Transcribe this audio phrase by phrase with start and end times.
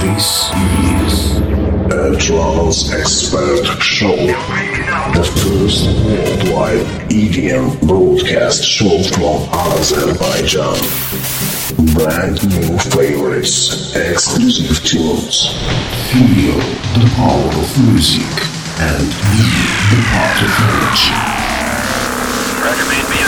[0.00, 1.38] This is
[1.90, 10.78] a trance expert show, the first worldwide EDM broadcast show from Azerbaijan.
[11.94, 15.48] Brand new favorites, exclusive tunes.
[16.12, 16.58] Feel
[16.98, 18.22] the power of music
[18.78, 19.46] and be
[19.90, 21.45] the part of energy.
[22.66, 23.25] Record made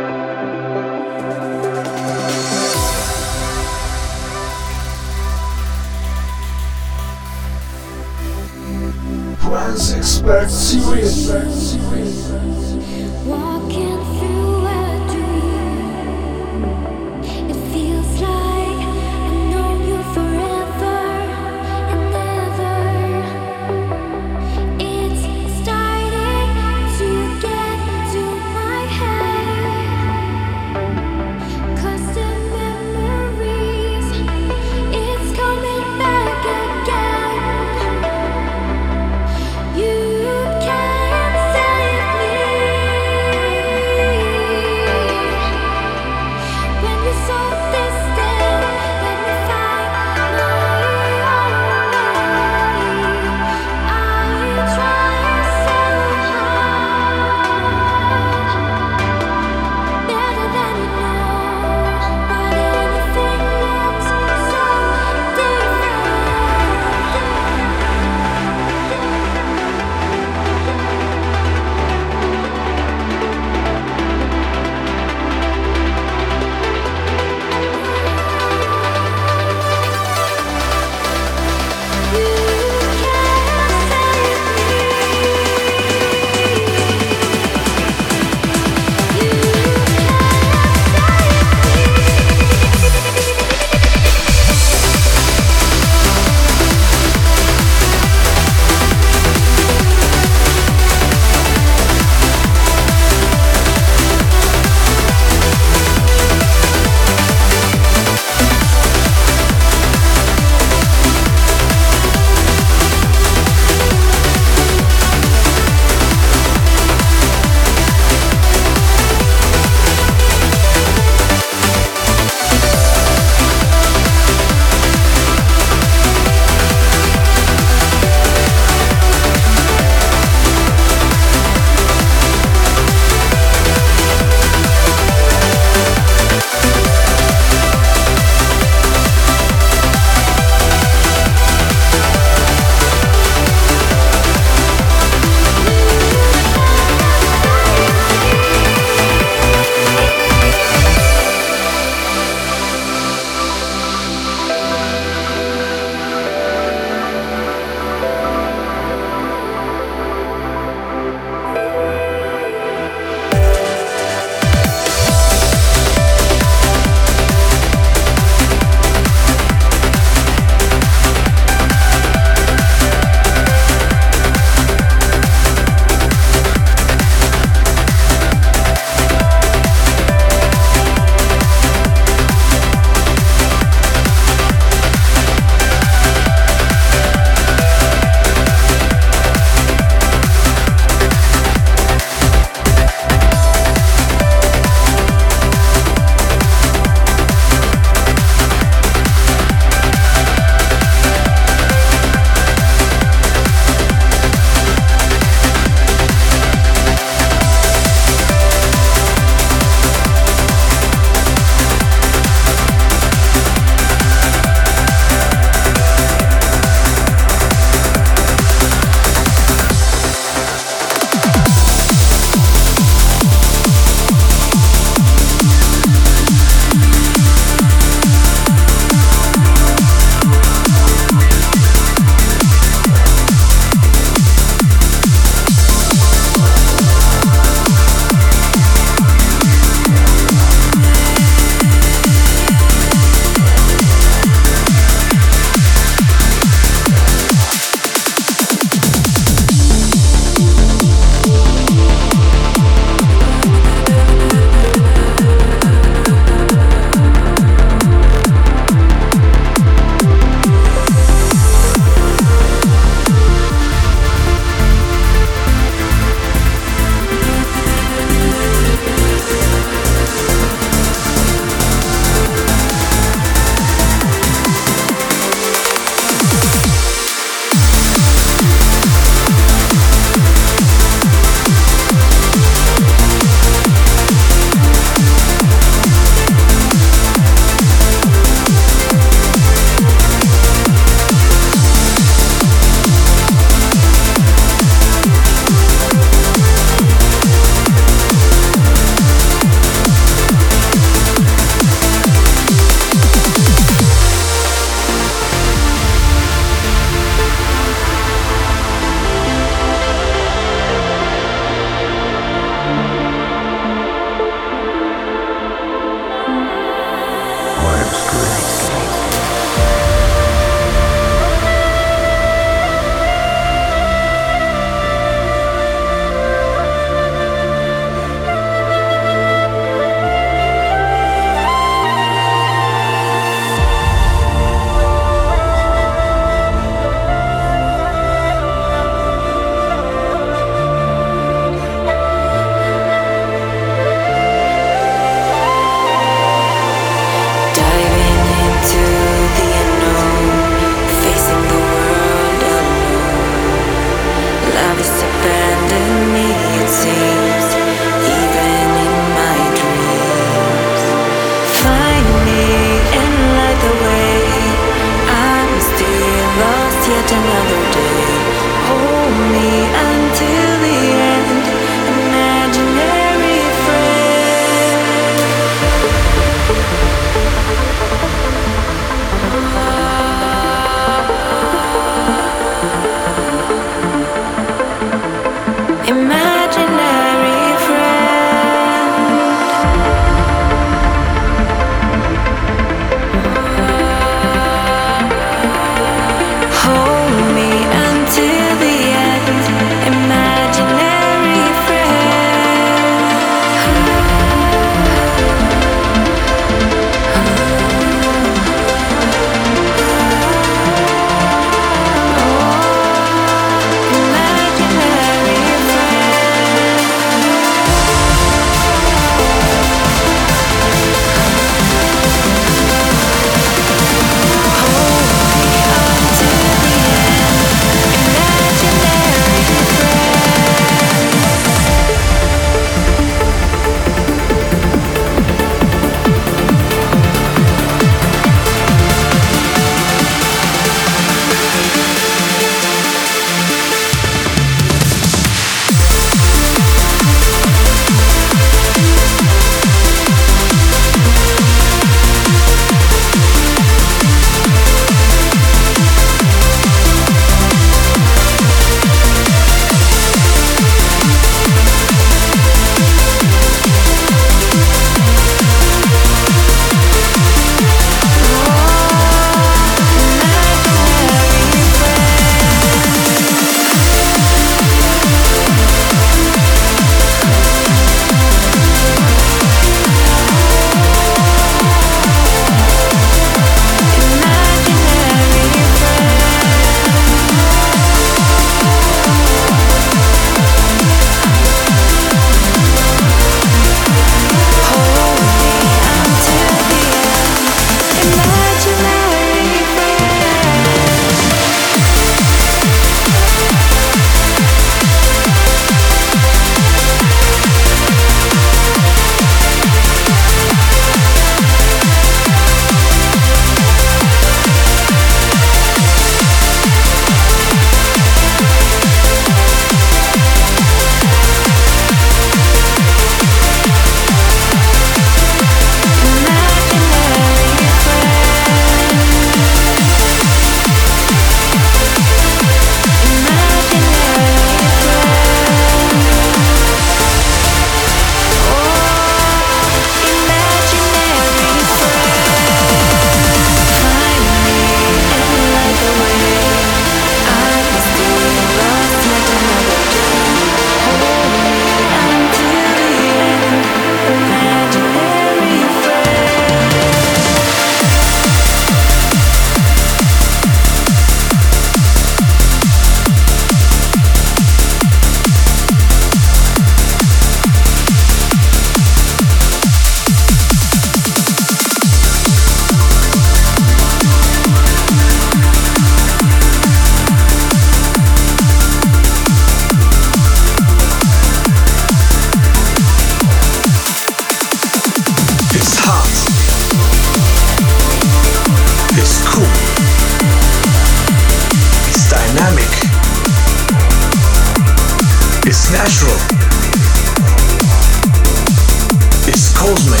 [599.64, 600.00] cosmic.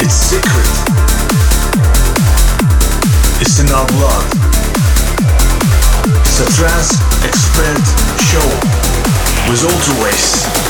[0.00, 0.72] It's secret.
[3.42, 4.24] It's in our blood.
[6.24, 6.96] It's a Trance
[7.28, 7.84] Expert
[8.24, 8.48] Show
[9.50, 10.67] with all to waste.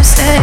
[0.00, 0.37] She,